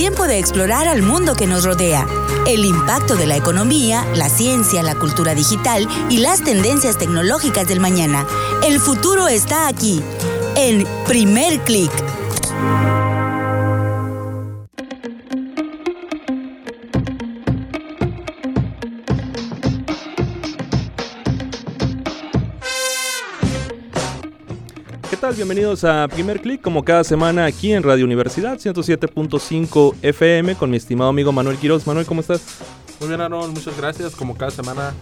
[0.00, 2.06] tiempo de explorar al mundo que nos rodea,
[2.46, 7.80] el impacto de la economía, la ciencia, la cultura digital y las tendencias tecnológicas del
[7.80, 8.26] mañana.
[8.66, 10.02] El futuro está aquí,
[10.56, 11.92] en primer clic.
[25.40, 30.76] Bienvenidos a Primer Click, como cada semana aquí en Radio Universidad 107.5 FM con mi
[30.76, 31.86] estimado amigo Manuel Quiroz.
[31.86, 32.42] Manuel, ¿cómo estás?
[33.00, 34.14] Muy bien, Aaron, muchas gracias.
[34.14, 34.92] Como cada semana,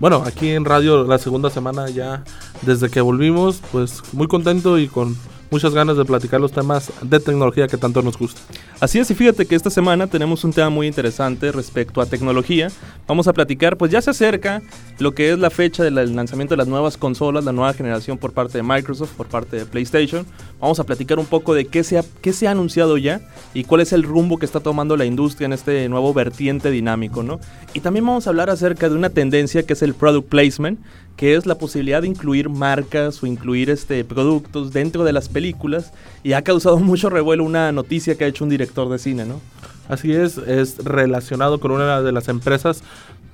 [0.00, 2.24] bueno, aquí en radio la segunda semana ya
[2.62, 5.16] desde que volvimos, pues muy contento y con
[5.52, 8.40] muchas ganas de platicar los temas de tecnología que tanto nos gusta.
[8.80, 12.68] Así es, y fíjate que esta semana tenemos un tema muy interesante respecto a tecnología.
[13.06, 14.62] Vamos a platicar, pues ya se acerca
[14.98, 18.32] lo que es la fecha del lanzamiento de las nuevas consolas, la nueva generación por
[18.32, 20.26] parte de Microsoft, por parte de PlayStation.
[20.60, 23.20] Vamos a platicar un poco de qué se ha, qué se ha anunciado ya
[23.54, 27.22] y cuál es el rumbo que está tomando la industria en este nuevo vertiente dinámico,
[27.22, 27.38] ¿no?
[27.74, 30.80] Y también vamos a hablar acerca de una tendencia que es el product placement,
[31.16, 35.92] que es la posibilidad de incluir marcas o incluir este, productos dentro de las películas
[36.22, 39.40] y ha causado mucho revuelo una noticia que ha hecho un director de cine, ¿no?
[39.88, 42.82] Así es, es relacionado con una de las empresas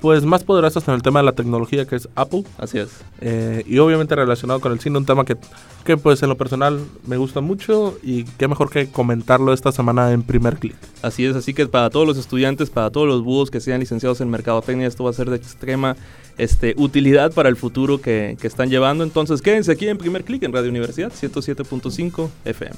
[0.00, 2.44] pues más poderosas en el tema de la tecnología que es Apple.
[2.58, 2.88] Así es.
[3.20, 5.36] Eh, y obviamente relacionado con el cine, un tema que,
[5.84, 10.10] que pues en lo personal me gusta mucho y qué mejor que comentarlo esta semana
[10.12, 10.74] en primer clic.
[11.02, 14.20] Así es, así que para todos los estudiantes, para todos los búhos que sean licenciados
[14.20, 15.96] en mercadotecnia, esto va a ser de extrema
[16.38, 19.04] este, utilidad para el futuro que, que están llevando.
[19.04, 22.76] Entonces quédense aquí en primer clic en Radio Universidad 107.5 FM.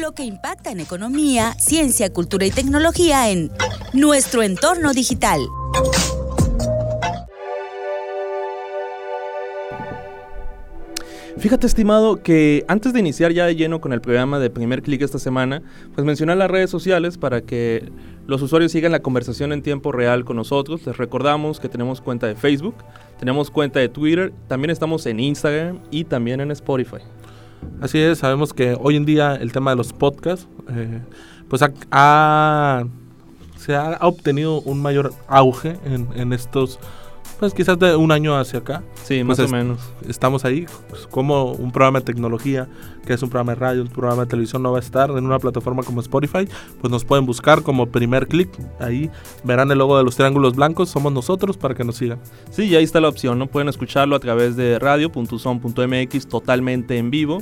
[0.00, 3.50] Lo que impacta en economía, ciencia, cultura y tecnología en
[3.92, 5.40] nuestro entorno digital.
[11.38, 15.02] Fíjate, estimado, que antes de iniciar ya de lleno con el programa de primer clic
[15.02, 15.62] esta semana,
[15.94, 17.90] pues mencionar las redes sociales para que
[18.28, 20.86] los usuarios sigan la conversación en tiempo real con nosotros.
[20.86, 22.76] Les recordamos que tenemos cuenta de Facebook,
[23.18, 26.98] tenemos cuenta de Twitter, también estamos en Instagram y también en Spotify.
[27.80, 31.00] Así es, sabemos que hoy en día el tema de los podcasts, eh,
[31.48, 32.84] pues ha,
[33.56, 36.78] se ha obtenido un mayor auge en, en estos
[37.38, 38.82] pues quizás de un año hacia acá.
[39.04, 39.78] Sí, más pues o menos.
[40.08, 42.68] Estamos ahí, pues, como un programa de tecnología,
[43.06, 45.24] que es un programa de radio, un programa de televisión, no va a estar en
[45.24, 46.48] una plataforma como Spotify,
[46.80, 48.50] pues nos pueden buscar como primer clic.
[48.80, 49.10] Ahí
[49.44, 52.18] verán el logo de los triángulos blancos, somos nosotros para que nos sigan.
[52.50, 53.46] Sí, y ahí está la opción, ¿no?
[53.46, 57.40] Pueden escucharlo a través de radio.son.mx totalmente en vivo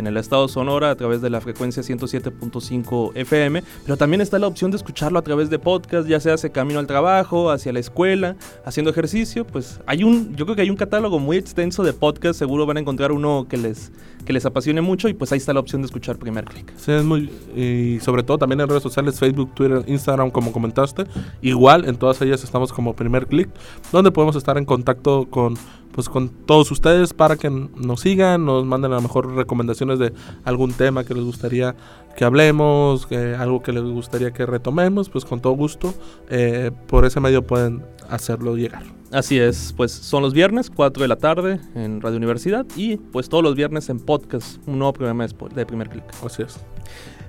[0.00, 4.46] en el estado Sonora a través de la frecuencia 107.5 FM, pero también está la
[4.46, 7.80] opción de escucharlo a través de podcast, ya sea hacia camino al trabajo, hacia la
[7.80, 11.92] escuela, haciendo ejercicio, pues hay un, yo creo que hay un catálogo muy extenso de
[11.92, 13.92] podcast, seguro van a encontrar uno que les,
[14.24, 16.72] que les apasione mucho y pues ahí está la opción de escuchar primer clic.
[16.76, 21.04] Sí, es muy, y sobre todo también en redes sociales, Facebook, Twitter, Instagram, como comentaste,
[21.42, 23.48] igual en todas ellas estamos como primer clic,
[23.92, 25.54] donde podemos estar en contacto con
[26.00, 30.14] pues con todos ustedes para que nos sigan, nos manden a lo mejor recomendaciones de
[30.44, 31.76] algún tema que les gustaría
[32.16, 33.06] que hablemos,
[33.38, 35.92] algo que les gustaría que retomemos, pues con todo gusto
[36.30, 38.84] eh, por ese medio pueden hacerlo llegar.
[39.12, 43.28] Así es, pues son los viernes, 4 de la tarde en Radio Universidad y pues
[43.28, 46.04] todos los viernes en podcast, un nuevo programa de primer clic.
[46.24, 46.58] Así es.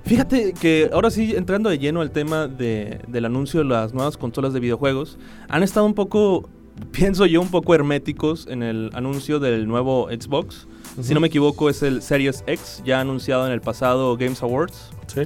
[0.06, 4.16] Fíjate que ahora sí, entrando de lleno al tema de, del anuncio de las nuevas
[4.16, 5.18] consolas de videojuegos,
[5.50, 6.48] han estado un poco
[6.92, 10.66] pienso yo, un poco herméticos en el anuncio del nuevo Xbox.
[11.00, 14.90] Si no me equivoco, es el Series X, ya anunciado en el pasado Games Awards.
[15.06, 15.22] Sí.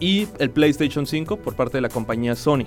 [0.00, 2.66] Y el PlayStation 5 por parte de la compañía Sony.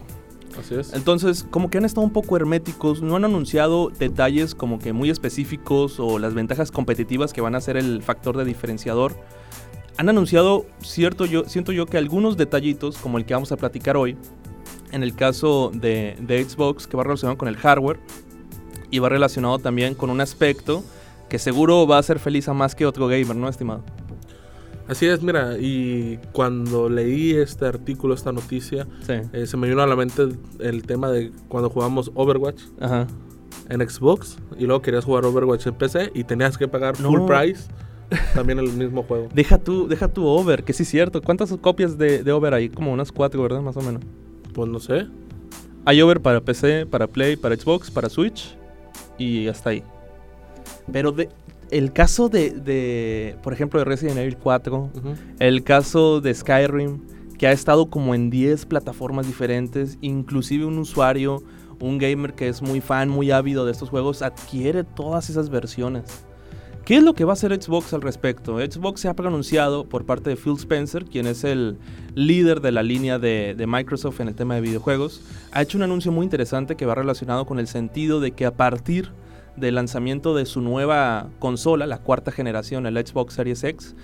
[0.60, 0.94] Así es.
[0.94, 5.10] Entonces, como que han estado un poco herméticos, no han anunciado detalles como que muy
[5.10, 9.16] específicos o las ventajas competitivas que van a ser el factor de diferenciador.
[9.98, 13.98] Han anunciado, cierto yo, siento yo que algunos detallitos, como el que vamos a platicar
[13.98, 14.18] hoy,
[14.92, 18.00] en el caso de, de, Xbox, que va relacionado con el hardware
[18.92, 20.84] y va relacionado también con un aspecto
[21.30, 23.84] que seguro va a hacer feliz a más que otro gamer, ¿no, estimado?
[24.88, 29.14] Así es, mira, y cuando leí este artículo, esta noticia, sí.
[29.34, 33.08] eh, se me vino a la mente el, el, tema de cuando jugamos Overwatch Ajá.
[33.70, 37.64] en Xbox y luego querías jugar Overwatch en PC y tenías que pagar full price
[38.34, 39.30] también el mismo juego.
[39.34, 41.22] Deja tu, deja tu Over, que sí es cierto.
[41.22, 42.70] ¿Cuántas copias de, de Over hay?
[42.70, 43.62] Como unas cuatro, ¿verdad?
[43.62, 44.04] Más o menos.
[44.56, 45.06] Pues no sé.
[45.86, 48.58] Hay Over para PC, para Play, para Xbox, para Switch
[49.20, 49.84] y hasta ahí.
[50.92, 51.30] Pero de,
[51.70, 55.16] el caso de, de, por ejemplo, de Resident Evil 4, Uh -huh.
[55.40, 57.02] el caso de Skyrim,
[57.38, 61.44] que ha estado como en 10 plataformas diferentes, inclusive un usuario,
[61.82, 66.26] un gamer que es muy fan, muy ávido de estos juegos, adquiere todas esas versiones.
[66.86, 68.60] ¿Qué es lo que va a hacer Xbox al respecto?
[68.60, 71.80] Xbox se ha pronunciado por parte de Phil Spencer, quien es el
[72.14, 75.24] líder de la línea de, Microsoft en el tema de videojuegos.
[75.52, 78.52] Ha hecho un anuncio muy interesante que va relacionado con el sentido de que a
[78.56, 79.10] partir
[79.56, 83.96] del lanzamiento de su nueva consola, la cuarta generación, el Xbox Series X,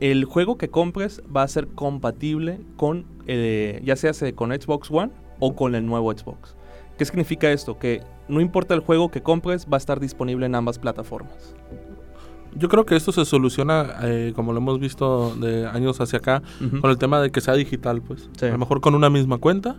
[0.00, 5.10] el juego que compres va a ser compatible con, eh, ya sea con Xbox One
[5.38, 6.54] o con el nuevo Xbox.
[6.98, 7.78] ¿Qué significa esto?
[7.78, 11.54] Que no importa el juego que compres, va a estar disponible en ambas plataformas.
[12.58, 16.42] Yo creo que esto se soluciona, eh, como lo hemos visto de años hacia acá,
[16.80, 18.30] con el tema de que sea digital, pues.
[18.42, 19.76] A lo mejor con una misma cuenta.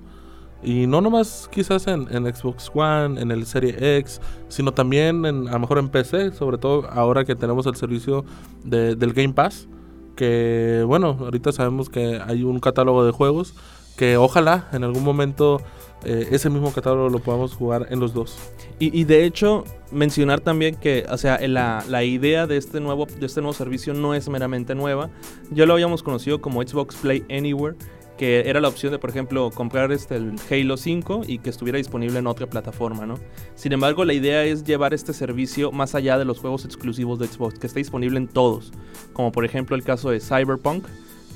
[0.63, 5.53] Y no nomás quizás en, Xbox One, en el Serie X, sino también en, a
[5.53, 8.25] lo mejor en PC, sobre todo ahora que tenemos el servicio
[8.63, 9.67] del Game Pass.
[10.15, 13.53] Que bueno, ahorita sabemos que hay un catálogo de juegos
[13.97, 15.61] que ojalá en algún momento
[16.05, 18.37] eh, ese mismo catálogo lo podamos jugar en los dos.
[18.79, 23.25] Y, de hecho, mencionar también que, o sea, la, la, idea de este, nuevo, de
[23.25, 25.09] este nuevo servicio no es meramente nueva.
[25.49, 27.75] Ya lo habíamos conocido como Xbox Play Anywhere,
[28.19, 31.77] que era la opción de, por ejemplo, comprar este, el Halo 5 y que estuviera
[31.77, 33.15] disponible en otra plataforma, ¿no?
[33.55, 37.25] Sin embargo, la idea es llevar este servicio más allá de los juegos exclusivos de
[37.25, 38.71] Xbox, que esté disponible en todos,
[39.13, 40.85] como por ejemplo el caso de Cyberpunk,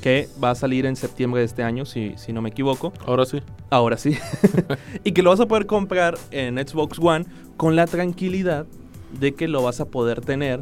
[0.02, 2.92] que va a salir en septiembre de este año, si, si no me equivoco.
[3.06, 3.42] Ahora sí.
[3.70, 4.18] Ahora sí.
[5.04, 7.26] y que lo vas a poder comprar en Xbox One
[7.56, 8.66] con la tranquilidad
[9.20, 10.62] de que lo vas a poder tener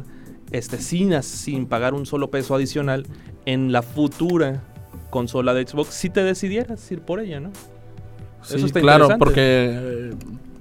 [0.52, 3.06] este, sin, sin pagar un solo peso adicional
[3.46, 4.62] en la futura
[5.08, 7.50] consola de Xbox si te decidieras ir por ella, ¿no?
[8.42, 10.12] Sí, Eso está claro, porque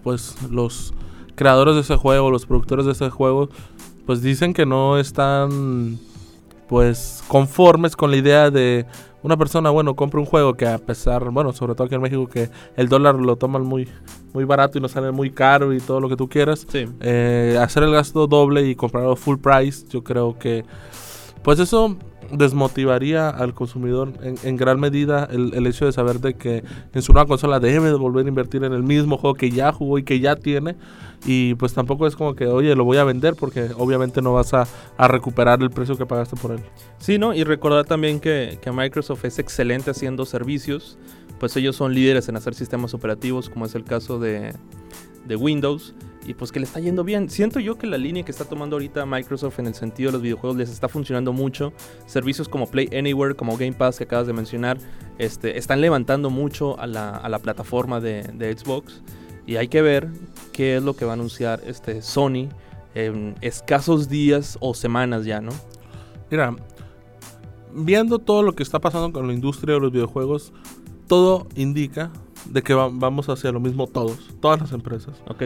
[0.04, 0.94] pues los
[1.36, 3.50] creadores de ese juego, los productores de ese juego,
[4.06, 5.98] pues dicen que no están
[6.70, 8.86] pues conformes con la idea de
[9.24, 12.28] una persona, bueno, compra un juego que a pesar, bueno, sobre todo aquí en México,
[12.28, 13.90] que el dólar lo toman muy,
[14.34, 17.84] muy barato y no sale muy caro y todo lo que tú quieras, eh, hacer
[17.84, 20.64] el gasto doble y comprarlo full price, yo creo que,
[21.44, 21.98] pues eso
[22.32, 26.64] desmotivaría al consumidor en, gran medida el, hecho de saber de que
[26.94, 29.72] en su nueva consola debe de volver a invertir en el mismo juego que ya
[29.72, 30.76] jugó y que ya tiene
[31.26, 34.54] y pues tampoco es como que oye lo voy a vender porque obviamente no vas
[34.54, 34.68] a,
[35.08, 36.60] recuperar el precio que pagaste por él.
[37.00, 37.34] Sí, ¿no?
[37.34, 40.98] Y recordar también que, que Microsoft es excelente haciendo servicios,
[41.40, 44.54] pues ellos son líderes en hacer sistemas operativos como es el caso de,
[45.26, 45.96] de Windows
[46.26, 47.30] y pues que le está yendo bien.
[47.30, 50.22] Siento yo que la línea que está tomando ahorita Microsoft en el sentido de los
[50.22, 51.74] videojuegos les está funcionando mucho.
[52.06, 54.78] Servicios como Play Anywhere, como Game Pass que acabas de mencionar,
[55.18, 59.02] este, están levantando mucho a la, a la plataforma de, de, Xbox.
[59.46, 60.10] Y hay que ver
[60.52, 62.50] qué es lo que va a anunciar este Sony
[62.94, 65.52] en escasos días o semanas ya, ¿no?
[66.30, 66.56] Mira,
[67.74, 70.54] viendo todo lo que está pasando con la industria de los videojuegos,
[71.08, 72.12] todo indica
[72.46, 75.22] de que vamos hacia lo mismo todos, todas las empresas.
[75.28, 75.46] Ok.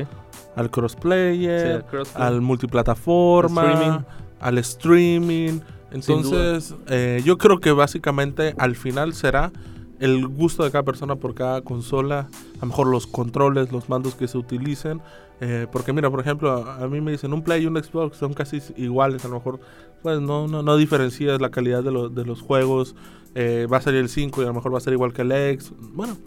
[0.56, 1.86] Al crossplayer,
[2.16, 4.06] al multiplataforma,
[4.40, 5.60] al streaming.
[5.92, 9.52] Entonces, eh, yo creo que básicamente al final será
[10.00, 12.28] el gusto de cada persona por cada consola,
[12.58, 15.02] a lo mejor los controles, los mandos que se utilicen.
[15.40, 18.34] Eh, porque mira, por ejemplo, a, mí me dicen un Play y un Xbox son
[18.34, 19.60] casi iguales, a lo mejor
[20.02, 22.96] pues no, no, no diferencias la calidad de, de los juegos.
[23.36, 25.24] Eh, va a salir el 5 y a lo mejor va a ser igual que
[25.24, 25.74] el X.
[25.80, 26.18] Bueno,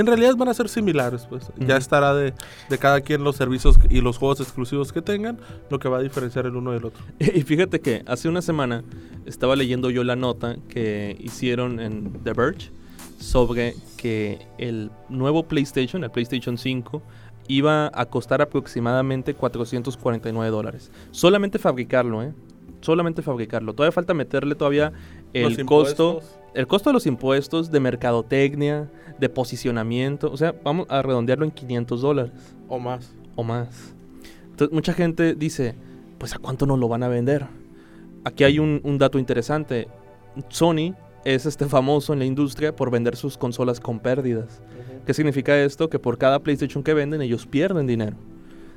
[0.00, 1.50] en realidad van a ser similares, pues.
[1.58, 2.34] Ya estará de,
[2.78, 5.38] cada quien los servicios y los juegos exclusivos que tengan,
[5.70, 7.02] lo que va a diferenciar el uno del otro.
[7.18, 8.84] Y fíjate que hace una semana
[9.24, 12.70] estaba leyendo yo la nota que hicieron en The Verge
[13.18, 17.02] sobre que el nuevo PlayStation, el PlayStation 5,
[17.48, 20.90] iba a costar aproximadamente 449 dólares.
[21.10, 22.34] Solamente fabricarlo, ¿eh?
[22.80, 23.72] Solamente fabricarlo.
[23.72, 24.92] Todavía falta meterle todavía
[25.42, 26.22] el costo
[26.56, 28.90] el costo de los impuestos, de mercadotecnia,
[29.20, 32.32] de posicionamiento, o sea, vamos a redondearlo en 500 dólares.
[32.66, 33.14] O más.
[33.34, 33.94] O más.
[34.52, 35.74] Entonces, mucha gente dice,
[36.16, 37.46] pues ¿a cuánto nos lo van a vender?
[38.24, 39.86] Aquí hay un, dato interesante.
[40.48, 40.94] Sony
[41.26, 44.62] es este famoso en la industria por vender sus consolas con pérdidas.
[45.04, 45.90] ¿Qué significa esto?
[45.90, 48.16] Que por cada PlayStation que venden ellos pierden dinero.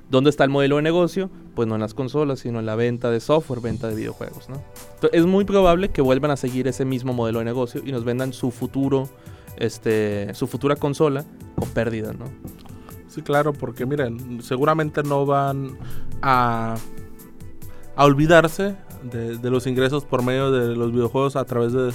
[0.09, 1.29] ¿Dónde está el modelo de negocio?
[1.55, 4.55] Pues no en las consolas, sino en la venta de software, venta de videojuegos, ¿no?
[4.95, 8.03] Entonces, es muy probable que vuelvan a seguir ese mismo modelo de negocio y nos
[8.05, 9.07] vendan su futuro,
[9.57, 11.25] este, su futura consola
[11.55, 12.25] con pérdidas, ¿no?
[13.07, 15.77] Sí, claro, porque miren, seguramente no van
[16.21, 16.75] a,
[17.95, 21.91] a olvidarse de, los ingresos por medio de los videojuegos a través de,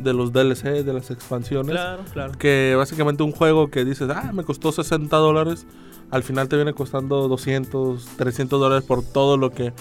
[0.00, 1.72] de, los DLC, de las expansiones.
[1.72, 2.32] Claro, claro.
[2.38, 5.66] Que básicamente un juego que dices, ah, me costó 60 dólares
[6.10, 9.72] al final te viene costando 200, 300 dólares por todo lo que,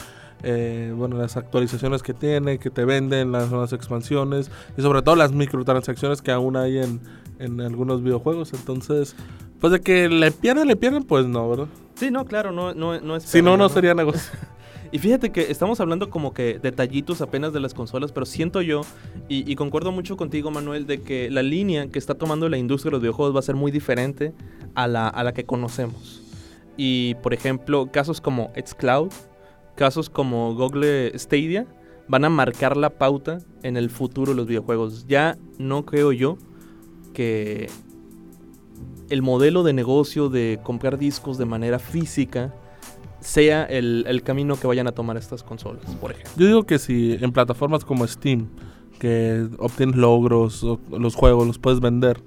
[0.43, 5.15] eh, bueno, las actualizaciones que tiene, que te venden, las nuevas expansiones y sobre todo
[5.15, 7.01] las microtransacciones que aún hay en,
[7.39, 8.53] en algunos videojuegos.
[8.53, 9.15] Entonces,
[9.59, 11.67] pues de que le pierden, le pierden, pues no, ¿verdad?
[11.95, 13.23] Sí, no, claro, no, no, no es...
[13.23, 14.31] Si no, no sería negocio.
[14.91, 18.81] Y fíjate que estamos hablando como que detallitos apenas de las consolas, pero siento yo,
[19.27, 22.93] y, concuerdo mucho contigo Manuel, de que la línea que está tomando la industria de
[22.93, 24.33] los videojuegos va a ser muy diferente
[24.75, 26.21] a la, a la que conocemos.
[26.77, 29.11] Y por ejemplo, casos como Xcloud,
[29.75, 31.65] casos como Google Stadia,
[32.07, 35.05] van a marcar la pauta en el futuro de los videojuegos.
[35.07, 36.37] Ya no creo yo
[37.13, 37.69] que
[39.09, 42.53] el modelo de negocio de comprar discos de manera física
[43.19, 46.33] sea el, camino que vayan a tomar estas consolas, por ejemplo.
[46.37, 48.47] Yo digo que si en plataformas como Steam,
[48.99, 52.21] que obtienes logros, los juegos los puedes vender.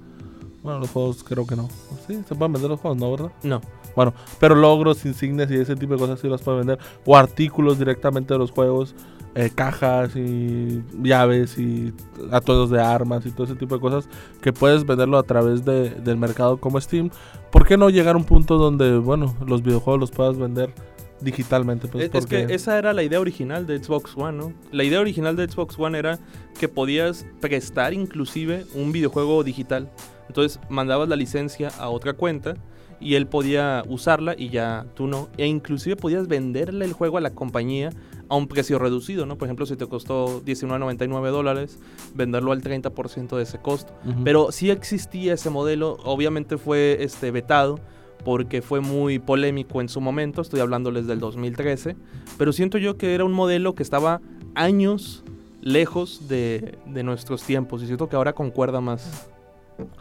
[0.62, 1.68] Bueno, los juegos creo que no.
[2.06, 3.32] Sí, se pueden vender los juegos, ¿no, verdad?
[3.42, 3.60] No.
[3.96, 6.78] Bueno, pero logros, insignias y ese tipo de cosas sí las pueden vender.
[7.06, 8.94] O artículos directamente de los juegos.
[9.36, 11.94] Eh, cajas y llaves y
[12.32, 14.08] atuendos de armas y todo ese tipo de cosas
[14.42, 17.10] que puedes venderlo a través de, del mercado como Steam.
[17.52, 20.74] ¿Por qué no llegar a un punto donde, bueno, los videojuegos los puedas vender
[21.20, 21.86] digitalmente?
[21.86, 24.52] Pues es, que esa era la idea original de Xbox One, ¿no?
[24.72, 26.18] La idea original de Xbox One era
[26.58, 29.88] que podías prestar inclusive un videojuego digital.
[30.26, 32.56] Entonces mandabas la licencia a otra cuenta
[33.00, 35.28] y él podía usarla y ya tú no.
[35.38, 37.90] E inclusive podías venderle el juego a la compañía
[38.28, 39.36] a un precio reducido, ¿no?
[39.36, 41.78] Por ejemplo, si te costó 19.99 dólares,
[42.14, 43.92] venderlo al 30% de ese costo.
[44.22, 47.80] Pero sí existía ese modelo, obviamente fue este, vetado
[48.24, 51.96] porque fue muy polémico en su momento, estoy hablándoles del 2013,
[52.36, 54.20] pero siento yo que era un modelo que estaba
[54.54, 55.24] años
[55.62, 59.30] lejos de, de nuestros tiempos y siento que ahora concuerda más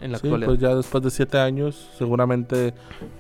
[0.02, 2.74] en la sí, Pues ya después de siete años, seguramente,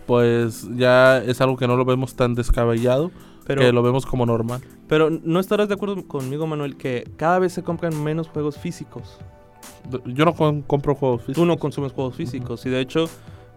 [0.05, 3.11] pues ya es algo que no lo vemos tan descabellado
[3.55, 4.61] que lo vemos como normal.
[4.87, 9.17] Pero no estarás de acuerdo conmigo, Manuel, que cada vez se compran menos juegos físicos.
[10.05, 11.35] Yo no compro juegos físicos.
[11.35, 12.65] Tú no consumes juegos físicos.
[12.65, 13.05] Y de hecho,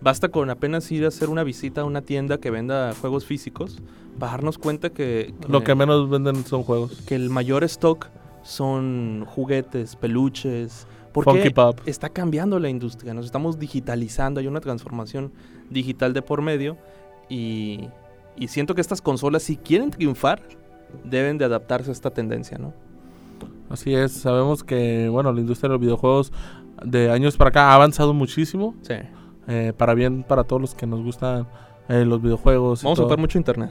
[0.01, 3.79] basta con apenas ir a hacer una visita a una tienda que venda juegos físicos
[4.19, 7.03] para darnos cuenta que, Lo que menos venden son juegos.
[7.07, 8.09] Que el mayor stock
[8.43, 10.87] son juguetes, peluches.
[11.13, 11.53] Porque
[11.87, 15.33] está cambiando la industria, nos estamos digitalizando, hay una transformación
[15.71, 16.77] digital de por medio
[17.29, 17.89] y
[18.37, 20.43] y siento que estas consolas, si quieren triunfar,
[21.05, 22.73] deben de adaptarse a esta tendencia, ¿no?
[23.69, 26.33] Así es, sabemos que, bueno, la industria de los videojuegos
[26.85, 28.75] de años para acá ha avanzado muchísimo.
[28.83, 28.95] Sí.
[29.49, 31.47] Eh, para bien, para todos los que nos gustan
[31.89, 32.83] eh, los videojuegos.
[32.83, 33.71] Vamos a usar mucho internet.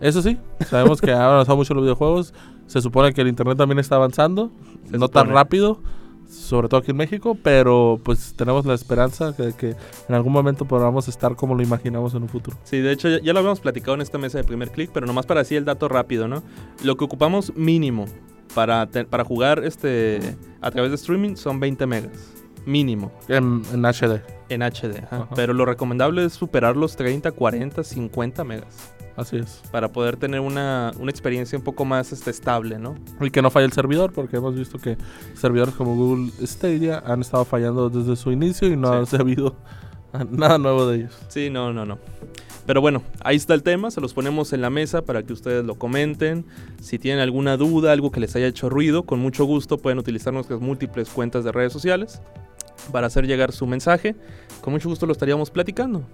[0.00, 2.34] Eso sí, sabemos que ha avanzado mucho los videojuegos.
[2.66, 4.50] Se supone que el internet también está avanzando,
[4.90, 5.80] no tan rápido
[6.32, 9.76] sobre todo aquí en México, pero pues tenemos la esperanza de que
[10.08, 12.56] en algún momento podamos estar como lo imaginamos en un futuro.
[12.64, 15.26] Sí, de hecho ya, lo habíamos platicado en esta mesa de primer clic, pero nomás
[15.26, 16.42] para decir el dato rápido, ¿no?
[16.82, 18.06] Lo que ocupamos mínimo
[18.54, 22.32] para, para jugar este a través de streaming son 20 megas.
[22.64, 23.12] Mínimo.
[23.28, 24.22] En, HD.
[24.48, 25.02] En HD,
[25.34, 28.94] pero lo recomendable es superar los 30, 40, 50 megas.
[29.16, 29.62] Así es.
[29.70, 32.94] Para poder tener una, experiencia un poco más este, estable, ¿no?
[33.20, 34.96] Y que no falle el servidor, porque hemos visto que
[35.34, 39.56] servidores como Google Stadia han estado fallando desde su inicio y no ha sabido
[40.30, 41.18] nada nuevo de ellos.
[41.28, 41.98] Sí, no, no, no.
[42.64, 45.64] Pero bueno, ahí está el tema, se los ponemos en la mesa para que ustedes
[45.64, 46.46] lo comenten.
[46.80, 50.32] Si tienen alguna duda, algo que les haya hecho ruido, con mucho gusto pueden utilizar
[50.32, 52.22] nuestras múltiples cuentas de redes sociales
[52.92, 54.14] para hacer llegar su mensaje.
[54.60, 56.04] Con mucho gusto lo estaríamos platicando.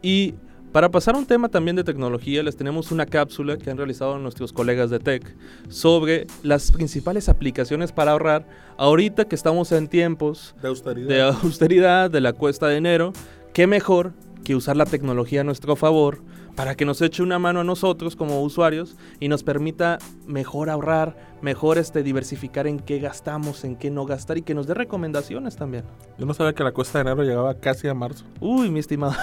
[0.00, 0.34] Y
[0.74, 4.18] para pasar a un tema también de tecnología, les tenemos una cápsula que han realizado
[4.18, 5.22] nuestros colegas de Tech
[5.68, 12.10] sobre las principales aplicaciones para ahorrar ahorita que estamos en tiempos de austeridad, de, austeridad,
[12.10, 13.12] de la cuesta de enero.
[13.52, 16.22] ¿Qué mejor que usar la tecnología a nuestro favor
[16.54, 21.16] para que nos eche una mano a nosotros como usuarios y nos permita mejor ahorrar,
[21.42, 25.56] mejor este, diversificar en qué gastamos, en qué no gastar y que nos dé recomendaciones
[25.56, 25.84] también.
[26.18, 28.24] Yo no sabía que la cuesta de enero llegaba casi a marzo.
[28.40, 29.14] Uy, mi estimado.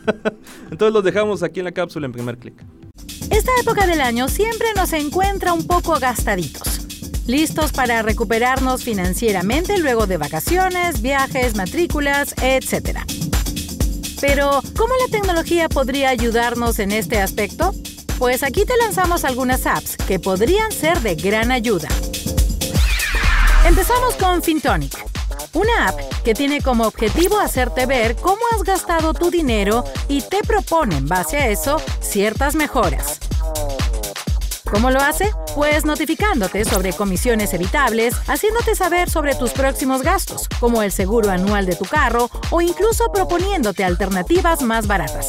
[0.70, 2.54] Entonces los dejamos aquí en la cápsula en primer clic.
[3.30, 6.80] Esta época del año siempre nos encuentra un poco gastaditos.
[7.26, 13.06] Listos para recuperarnos financieramente luego de vacaciones, viajes, matrículas, etcétera.
[14.22, 17.74] Pero, ¿cómo la tecnología podría ayudarnos en este aspecto?
[18.20, 21.88] Pues aquí te lanzamos algunas apps que podrían ser de gran ayuda.
[23.66, 24.96] Empezamos con Fintonic,
[25.54, 30.42] una app que tiene como objetivo hacerte ver cómo has gastado tu dinero y te
[30.44, 33.18] propone en base a eso ciertas mejoras.
[34.72, 35.30] ¿Cómo lo hace?
[35.54, 41.66] Pues notificándote sobre comisiones evitables, haciéndote saber sobre tus próximos gastos, como el seguro anual
[41.66, 45.28] de tu carro o incluso proponiéndote alternativas más baratas.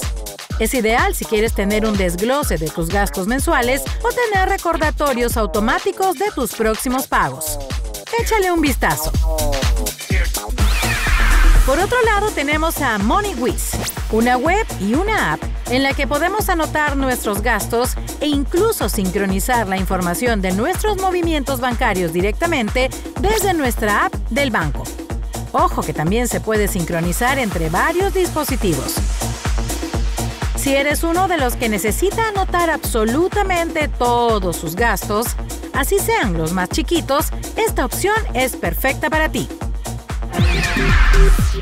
[0.59, 6.17] Es ideal si quieres tener un desglose de tus gastos mensuales o tener recordatorios automáticos
[6.17, 7.59] de tus próximos pagos.
[8.17, 9.11] Échale un vistazo.
[11.65, 13.71] Por otro lado tenemos a MoneyWiz,
[14.11, 19.65] una web y una app en la que podemos anotar nuestros gastos e incluso sincronizar
[19.69, 22.89] la información de nuestros movimientos bancarios directamente
[23.21, 24.83] desde nuestra app del banco.
[25.53, 28.95] Ojo que también se puede sincronizar entre varios dispositivos.
[30.57, 35.27] Si eres uno de los que necesita anotar absolutamente todos sus gastos,
[35.71, 39.47] así sean los más chiquitos, esta opción es perfecta para ti.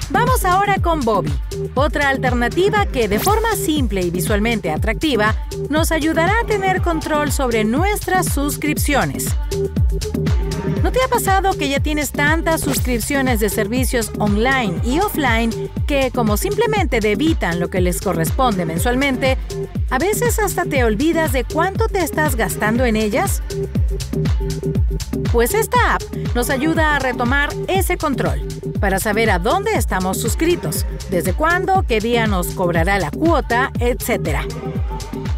[0.09, 1.31] Vamos ahora con Bobby,
[1.75, 5.35] otra alternativa que de forma simple y visualmente atractiva
[5.69, 9.35] nos ayudará a tener control sobre nuestras suscripciones.
[10.83, 15.51] ¿No te ha pasado que ya tienes tantas suscripciones de servicios online y offline
[15.87, 19.37] que como simplemente debitan lo que les corresponde mensualmente,
[19.89, 23.43] a veces hasta te olvidas de cuánto te estás gastando en ellas?
[25.31, 26.01] Pues esta app
[26.35, 28.41] nos ayuda a retomar ese control
[28.81, 34.39] para saber a dónde estamos suscritos, desde cuándo, qué día nos cobrará la cuota, etc.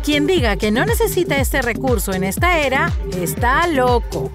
[0.04, 4.32] Quien diga que no necesita este recurso en esta era, está loco.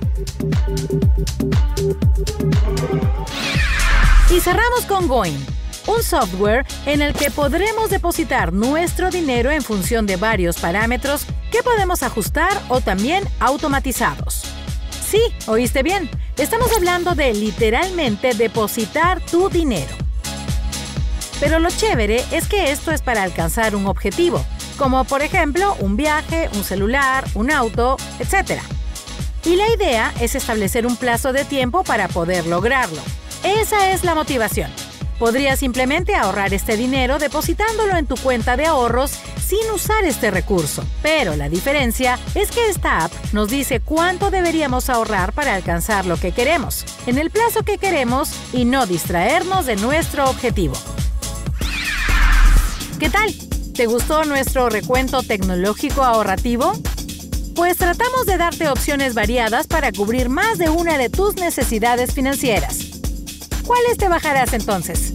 [4.30, 5.38] Y cerramos con Going,
[5.86, 11.62] un software en el que podremos depositar nuestro dinero en función de varios parámetros que
[11.62, 14.42] podemos ajustar o también automatizados.
[15.02, 16.10] Sí, oíste bien.
[16.38, 19.92] Estamos hablando de literalmente depositar tu dinero.
[21.40, 24.44] Pero lo chévere es que esto es para alcanzar un objetivo,
[24.76, 28.60] como por ejemplo un viaje, un celular, un auto, etc.
[29.44, 33.02] Y la idea es establecer un plazo de tiempo para poder lograrlo.
[33.42, 34.70] Esa es la motivación.
[35.18, 39.12] Podrías simplemente ahorrar este dinero depositándolo en tu cuenta de ahorros
[39.44, 40.84] sin usar este recurso.
[41.02, 46.16] Pero la diferencia es que esta app nos dice cuánto deberíamos ahorrar para alcanzar lo
[46.18, 50.74] que queremos, en el plazo que queremos y no distraernos de nuestro objetivo.
[53.00, 53.34] ¿Qué tal?
[53.74, 56.72] ¿Te gustó nuestro recuento tecnológico ahorrativo?
[57.54, 62.87] Pues tratamos de darte opciones variadas para cubrir más de una de tus necesidades financieras.
[63.68, 65.14] ¿Cuáles te bajarás entonces?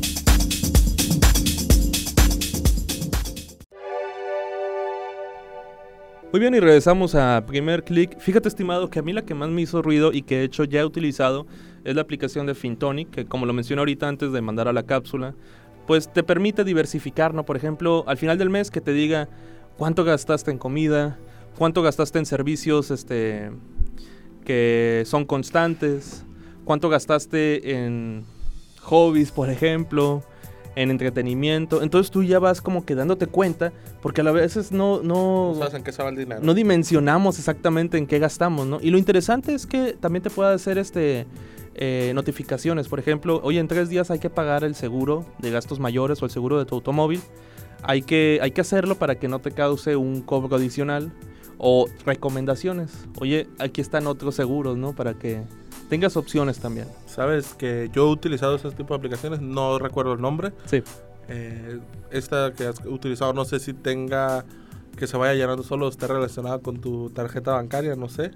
[6.31, 8.19] Muy bien, y regresamos a primer clic.
[8.19, 10.65] Fíjate, estimado, que a mí la que más me hizo ruido y que de hecho
[10.65, 11.47] ya he utilizado
[11.83, 14.83] es la aplicación de Fintonic, que como lo mencioné ahorita antes de mandar a la
[14.83, 15.33] cápsula,
[15.87, 17.45] pues te permite diversificar, ¿no?
[17.45, 19.29] Por ejemplo, al final del mes que te diga
[19.79, 21.17] cuánto gastaste en comida,
[21.57, 23.49] cuánto gastaste en servicios este,
[24.45, 26.23] que son constantes,
[26.65, 28.25] cuánto gastaste en
[28.83, 30.23] hobbies, por ejemplo,
[30.75, 31.81] en entretenimiento.
[31.81, 35.91] Entonces tú ya vas como que dándote cuenta, porque a veces no, no, en qué
[35.91, 36.41] se va el dinero.
[36.43, 38.79] no dimensionamos exactamente en qué gastamos, ¿no?
[38.81, 41.25] Y lo interesante es que también te pueda hacer este
[41.75, 42.87] eh, notificaciones.
[42.87, 46.25] Por ejemplo, oye, en tres días hay que pagar el seguro de gastos mayores o
[46.25, 47.21] el seguro de tu automóvil.
[47.81, 51.11] Hay que, hay que hacerlo para que no te cause un cobro adicional.
[51.65, 52.91] O recomendaciones.
[53.21, 54.93] Oye, aquí están otros seguros, ¿no?
[54.93, 55.43] Para que
[55.89, 56.87] tengas opciones también.
[57.05, 60.53] Sabes que yo he utilizado ese tipo de aplicaciones, no recuerdo el nombre.
[60.65, 60.83] Sí.
[61.27, 61.79] Eh,
[62.11, 64.45] esta que has utilizado, no sé si tenga
[64.97, 68.31] que se vaya llenando solo, esté relacionada con tu tarjeta bancaria, no sé.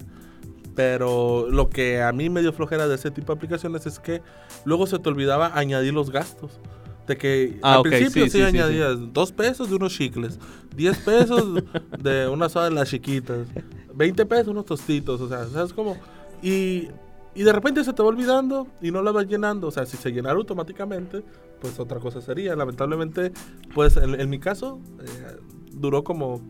[0.75, 4.21] Pero lo que a mí me dio flojera de ese tipo de aplicaciones es que
[4.63, 6.59] luego se te olvidaba añadir los gastos.
[7.07, 9.93] De que Ah, al ok, principio sí, sí, sí, sí, añadías dos pesos de unos
[9.93, 10.37] chicles,
[10.75, 11.63] 10 pesos
[11.99, 13.47] de unas soda de las chiquitas,
[13.93, 15.97] 20 pesos unos tostitos, o sea, ¿sabes cómo?
[16.43, 16.89] Y,
[17.37, 19.67] y de repente se te va olvidando y no la vas llenando.
[19.67, 21.23] O sea, si se llenara automáticamente,
[21.61, 22.55] pues otra cosa sería.
[22.55, 23.31] Lamentablemente,
[23.75, 25.37] pues en, en mi caso, eh,
[25.71, 26.41] duró como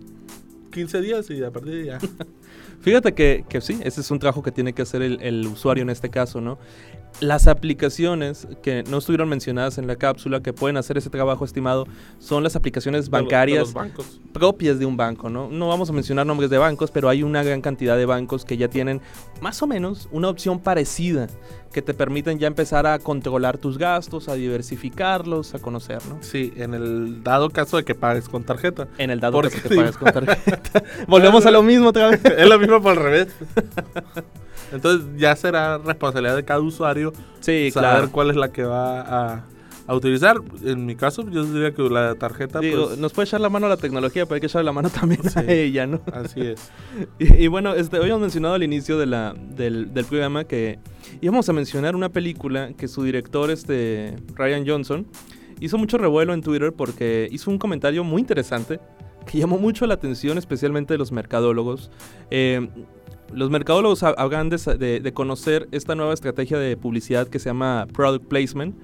[0.72, 2.00] 15 días y a partir de ya.
[2.80, 5.82] Fíjate que, que sí, ese es un trabajo que tiene que hacer el, el usuario
[5.82, 6.58] en este caso, ¿no?
[7.20, 11.88] Las aplicaciones que no estuvieron mencionadas en la cápsula que pueden hacer ese trabajo estimado
[12.20, 15.50] son las aplicaciones De de bancarias los propias de un banco, ¿no?
[15.50, 18.58] No vamos a mencionar nombres de bancos, pero hay una gran cantidad de bancos que
[18.58, 19.02] ya tienen
[19.42, 21.28] más o menos una opción parecida
[21.74, 26.18] que te permiten ya empezar a controlar tus gastos, a diversificarlos, a conocer, ¿no?
[26.22, 28.88] Sí, en el dado caso de que pagues con tarjeta.
[28.98, 29.76] En el dado caso que sí.
[29.76, 30.84] pagues con tarjeta.
[31.08, 32.22] Volvemos a lo mismo otra vez.
[32.24, 33.28] es lo mismo por el revés.
[34.72, 38.12] Entonces ya será responsabilidad de cada usuario Sí, saber claro.
[38.12, 39.46] cuál es la que va a,
[39.88, 40.38] a utilizar.
[40.66, 43.68] En mi caso, yo diría que la tarjeta, Digo, pues, nos puede echar la mano
[43.68, 45.40] a la tecnología, pero hay que echar la mano también Sí.
[45.40, 46.02] a ella, ¿no?
[46.12, 46.70] así es.
[47.20, 50.80] Y, y bueno, este, habíamos mencionado al inicio de la, del, del programa que
[51.22, 55.08] íbamos a mencionar una película que su director, este, Ryan Johnson,
[55.60, 58.80] hizo mucho revuelo en Twitter porque hizo un comentario muy interesante
[59.28, 61.92] que llamó mucho la atención, especialmente de los mercadólogos.
[62.32, 62.68] Eh,
[63.34, 67.40] los mercadólogos ha- habrán de, sa- de- de conocer esta nueva estrategia de publicidad que
[67.40, 68.76] se llama Product Placement,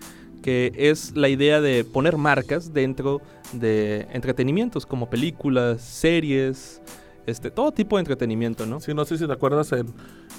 [0.42, 3.22] que es la idea de poner marcas dentro
[3.54, 6.82] de entretenimientos como películas, series,
[7.26, 8.82] este, todo tipo de entretenimiento, ¿no?
[8.82, 9.88] Sí, no sé si te acuerdas en,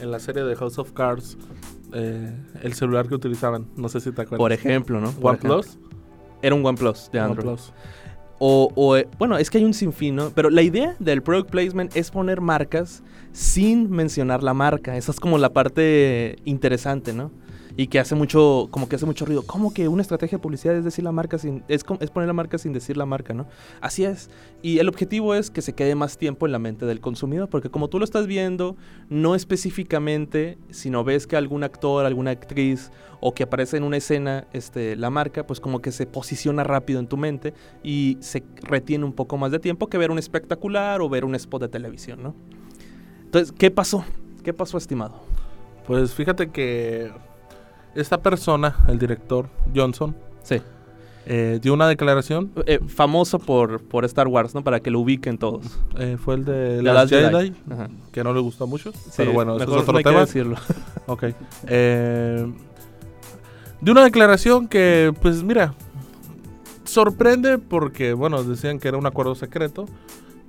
[0.00, 1.38] en la serie de House of Cards,
[1.94, 2.30] eh,
[2.62, 3.68] el celular que utilizaban.
[3.76, 4.38] No sé si te acuerdas.
[4.38, 5.14] Por ejemplo, ¿no?
[5.22, 5.78] OnePlus.
[6.42, 7.48] Era un OnePlus de Android.
[7.48, 7.72] OnePlus.
[8.38, 10.30] O, eh, bueno, es que hay un sinfín, ¿no?
[10.30, 14.96] Pero la idea del product placement es poner marcas sin mencionar la marca.
[14.96, 17.30] Esa es como la parte interesante, ¿no?
[17.76, 19.42] Y que hace mucho, como que hace mucho ruido.
[19.42, 22.32] ¿Cómo que una estrategia de publicidad es decir la marca sin, es, es poner la
[22.32, 23.46] marca sin decir la marca, ¿no?
[23.80, 24.30] Así es.
[24.62, 27.70] Y el objetivo es que se quede más tiempo en la mente del consumidor, porque
[27.70, 28.76] como tú lo estás viendo,
[29.08, 34.46] no específicamente, sino ves que algún actor, alguna actriz o que aparece en una escena
[34.52, 39.04] este, la marca, pues como que se posiciona rápido en tu mente y se retiene
[39.04, 42.22] un poco más de tiempo que ver un espectacular o ver un spot de televisión,
[42.22, 42.34] ¿no?
[43.24, 44.04] Entonces, ¿qué pasó?
[44.44, 45.22] ¿Qué pasó, estimado?
[45.86, 47.10] Pues fíjate que
[47.94, 50.60] esta persona, el director Johnson, Sí.
[51.26, 52.50] eh, dio una declaración.
[52.66, 54.62] Eh, famoso por, por Star Wars, ¿no?
[54.62, 55.64] Para que lo ubiquen todos.
[55.98, 57.52] eh, fue el de Last Last Jedi,
[58.12, 58.92] que no le gustó mucho.
[58.92, 60.20] Sí, pero bueno, eso mejor es otro no tema.
[60.20, 60.56] decirlo.
[61.06, 61.24] Ok.
[61.66, 62.52] Eh,
[63.80, 65.74] de una declaración que, pues mira,
[66.84, 69.86] sorprende porque, bueno, decían que era un acuerdo secreto,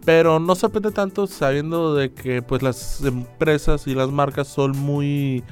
[0.06, 5.44] pero no sorprende tanto sabiendo de que, pues, las empresas y las marcas son muy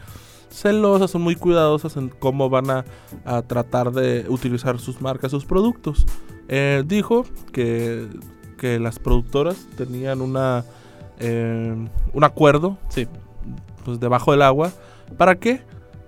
[0.54, 2.86] celosas, son muy cuidadosas en cómo van a,
[3.26, 6.06] a tratar de utilizar sus marcas, sus productos.
[6.48, 8.08] Eh, dijo que,
[8.58, 10.64] que las productoras tenían una,
[11.20, 11.76] eh,
[12.14, 13.08] un acuerdo Sí.
[13.86, 14.72] pues debajo del agua.
[15.18, 15.62] ¿Para qué?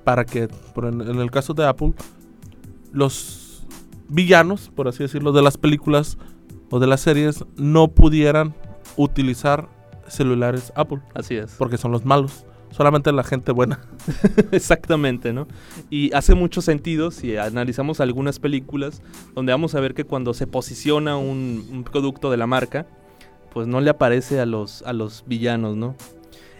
[0.03, 1.93] Para que, por en, en el caso de Apple,
[2.91, 3.65] los
[4.09, 6.17] villanos, por así decirlo, de las películas
[6.69, 8.53] o de las series no pudieran
[8.97, 9.67] utilizar
[10.07, 11.55] celulares Apple, Así es.
[11.57, 12.45] porque son los malos.
[12.71, 13.79] Solamente la gente buena.
[14.51, 15.47] Exactamente, ¿no?
[15.89, 19.01] Y hace mucho sentido si analizamos algunas películas
[19.33, 22.85] donde vamos a ver que cuando se posiciona un, un producto de la marca,
[23.53, 25.95] pues no le aparece a los, a los villanos, ¿no?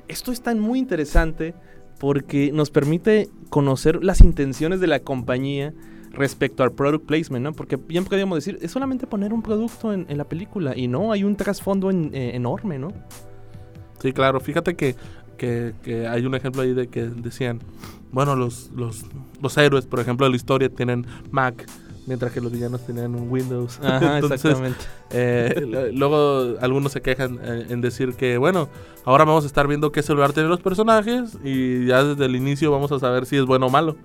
[0.08, 1.54] Esto es tan muy interesante
[2.00, 5.74] porque nos permite conocer las intenciones de la compañía
[6.12, 7.52] respecto al product placement, ¿no?
[7.52, 11.12] Porque bien podríamos decir, es solamente poner un producto en, en la película y no,
[11.12, 12.94] hay un trasfondo en- eh, enorme, ¿no?
[14.00, 14.40] Sí, claro.
[14.40, 14.96] Fíjate que,
[15.36, 17.60] que, que hay un ejemplo ahí de que decían,
[18.12, 19.06] bueno, los, los,
[19.42, 21.66] los héroes, por ejemplo, de la historia tienen Mac,
[22.08, 23.80] mientras que los villanos tenían un Windows.
[23.84, 24.86] Ajá, Entonces, exactamente.
[25.12, 28.70] Eh, luego algunos se quejan eh, en decir que, bueno,
[29.04, 32.72] ahora vamos a estar viendo qué celular tienen los personajes y ya desde el inicio
[32.72, 33.96] vamos a saber si es bueno o malo.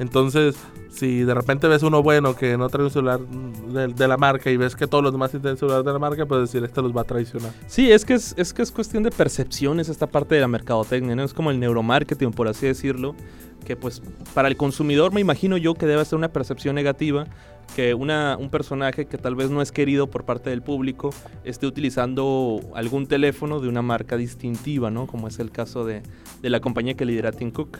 [0.00, 0.56] Entonces,
[0.88, 4.50] si de repente ves uno bueno que no trae un celular de, de la marca
[4.50, 6.96] y ves que todos los demás tienen celular de la marca, pues decir, este los
[6.96, 7.52] va a traicionar.
[7.66, 11.14] Sí, es que es, es que es cuestión de percepciones esta parte de la mercadotecnia,
[11.14, 11.22] ¿no?
[11.22, 13.14] Es como el neuromarketing, por así decirlo,
[13.66, 14.00] que pues
[14.32, 17.26] para el consumidor me imagino yo que debe ser una percepción negativa
[17.76, 21.10] que una, un personaje que tal vez no es querido por parte del público
[21.44, 25.06] esté utilizando algún teléfono de una marca distintiva, ¿no?
[25.06, 26.02] Como es el caso de,
[26.40, 27.78] de la compañía que lidera Tim Cook.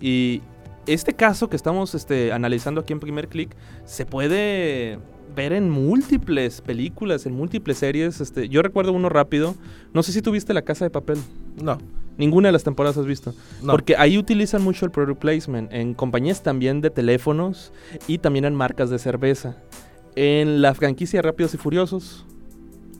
[0.00, 0.42] Y
[0.88, 4.98] este caso que estamos este, analizando aquí en Primer Click se puede
[5.36, 8.20] ver en múltiples películas, en múltiples series.
[8.20, 9.54] Este, yo recuerdo uno rápido.
[9.92, 11.18] No sé si tuviste La Casa de Papel.
[11.62, 11.78] No,
[12.16, 13.32] Ninguna de las temporadas has visto.
[13.62, 13.72] no.
[13.72, 15.72] Porque ahí utilizan mucho el product placement.
[15.72, 17.72] En compañías también de teléfonos
[18.08, 19.56] y también en marcas de cerveza.
[20.16, 22.26] En la franquicia Rápidos y Furiosos,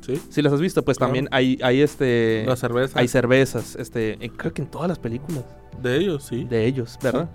[0.07, 0.21] ¿Sí?
[0.31, 1.09] si las has visto, pues Claro.
[1.09, 2.45] también hay, hay este...
[2.47, 2.97] La cerveza.
[3.01, 5.45] Hay cervezas, este, creo que en todas las películas
[5.83, 6.45] de ellos, sí.
[6.45, 7.29] de ellos, ¿verdad?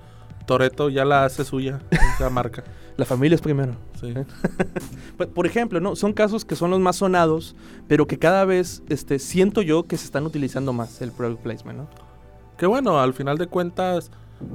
[0.46, 1.80] Toreto ya la hace suya,
[2.16, 2.64] esa marca.
[2.96, 3.74] La familia es primero.
[4.00, 4.14] Sí.
[4.16, 4.24] ¿Eh?
[5.18, 5.96] Por- Por ejemplo, ¿no?
[5.96, 7.56] Son casos que son los más sonados,
[7.88, 11.80] pero que cada vez este, siento yo que se están utilizando más el product placement,
[11.80, 11.88] ¿no?
[12.56, 14.12] Que bueno, al final de cuentas,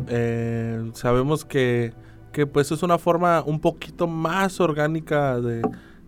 [0.08, 1.92] eh, sabemos que,
[2.32, 5.62] que pues es una forma un poquito más orgánica de,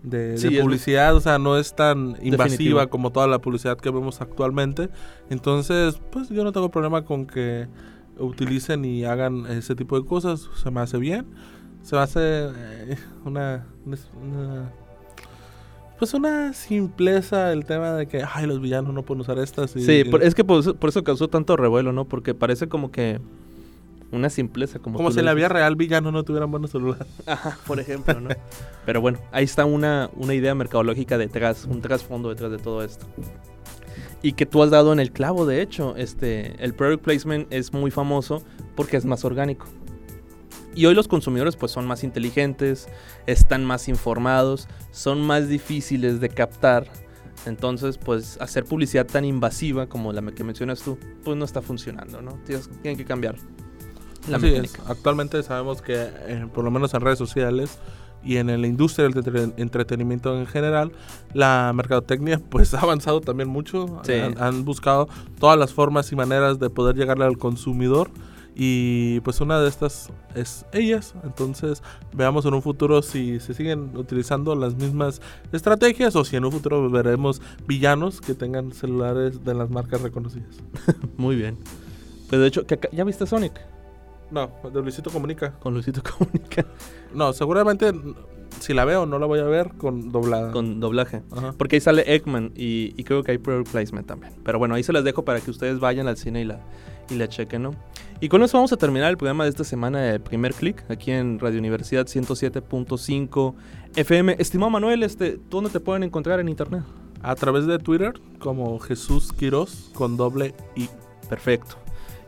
[0.04, 2.88] de- Sí, publicidad, o sea, no es tan invasiva Definitivo.
[2.90, 4.88] como toda la publicidad que vemos actualmente.
[5.30, 7.66] Entonces, pues yo no tengo problema con que
[8.20, 11.26] utilicen y hagan ese tipo de cosas, se me hace bien.
[11.82, 14.70] Se me hace eh, una, una-
[15.98, 19.74] Pues una simpleza el tema de que, ay, los villanos no pueden usar estas.
[19.76, 22.06] y- Sí, por- es que por eso, por eso causó tanto revuelo, ¿no?
[22.06, 23.20] Porque parece como que
[24.12, 27.06] una simpleza, como Como si en la vida real villanos no tuvieran buenos celulares.
[27.26, 28.30] Ajá, por ejemplo, ¿no?
[28.86, 33.06] Pero bueno, ahí está una, una idea mercadológica detrás, un trasfondo detrás de todo esto.
[34.22, 37.72] Y que tú has dado en el clavo, de hecho, este, el product placement es
[37.72, 38.42] muy famoso
[38.76, 39.66] porque es más orgánico.
[40.74, 42.88] Y hoy los consumidores pues son más inteligentes,
[43.26, 46.86] están más informados, son más difíciles de captar.
[47.46, 52.20] Entonces, pues hacer publicidad tan invasiva como la que mencionas tú, pues no está funcionando,
[52.20, 52.38] ¿no?
[52.46, 53.36] Tienes- tienen que cambiar
[54.28, 54.52] la Así es.
[54.52, 54.82] mecánica.
[54.86, 57.78] Actualmente sabemos que, eh, por lo menos en redes sociales,
[58.22, 60.92] y en la industria del entretenimiento en general,
[61.32, 64.00] la mercadotecnia pues ha avanzado también mucho.
[64.38, 68.10] Han, buscado todas las formas y maneras de poder llegarle al consumidor.
[68.62, 71.14] Y pues una de estas es ellas.
[71.22, 76.44] Entonces veamos en un futuro si se siguen utilizando las mismas estrategias o si en
[76.44, 80.58] un futuro veremos villanos que tengan celulares de las marcas reconocidas.
[81.16, 81.58] Muy bien.
[82.28, 83.69] Pues de hecho, ¿ya viste Sonic?
[84.30, 85.52] No, de Luisito Comunica.
[85.58, 86.64] Con Luisito Comunica.
[87.14, 87.92] No, seguramente
[88.58, 90.52] si la veo no la voy a ver con doblada.
[90.52, 91.22] Con doblaje.
[91.56, 94.32] Porque ahí sale Eggman y, creo que hay product placement también.
[94.44, 96.60] Pero bueno, ahí se las dejo para que ustedes vayan al cine y la,
[97.08, 97.74] y la chequen, ¿no?
[98.20, 101.10] Y con eso vamos a terminar el programa de esta semana de Primer Click, aquí
[101.10, 103.54] en Radio Universidad 107.5
[103.96, 104.36] FM.
[104.38, 106.82] Estimado Manuel, este, ¿dónde te pueden encontrar en internet?
[107.22, 110.88] A través de Twitter, como Jesús Quiroz, con doble I.
[111.28, 111.76] Perfecto.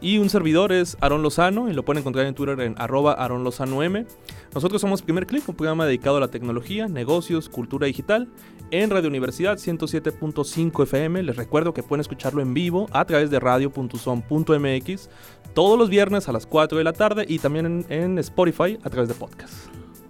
[0.03, 3.45] Y un servidor es Aaron Lozano y lo pueden encontrar en Twitter en arroba Aaron
[3.45, 4.05] Lozano M.
[4.53, 8.29] Nosotros somos Primer Click, un programa dedicado a la tecnología, negocios, cultura digital
[8.73, 11.23] en Radio Universidad 107.5 FM.
[11.23, 15.09] Les recuerdo que pueden escucharlo en vivo a través de radio.som.mx
[15.55, 18.91] todos los viernes a las 4 de la tarde y también en, en Spotify a
[18.91, 19.55] través de podcast.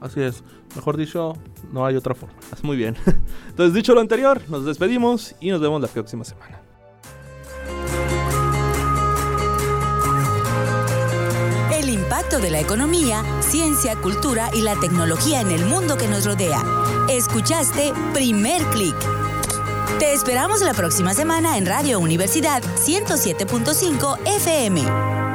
[0.01, 0.43] Así es.
[0.75, 1.35] Mejor dicho,
[1.71, 2.35] no hay otra forma.
[2.63, 2.97] Muy bien.
[3.51, 6.62] Entonces, dicho lo anterior, nos despedimos y nos vemos la próxima semana.
[12.13, 16.63] Impacto de la economía, ciencia, cultura y la tecnología en el mundo que nos rodea.
[17.09, 18.97] Escuchaste Primer Click.
[19.99, 25.32] Te esperamos la próxima semana en Radio Universidad 107.5 FM.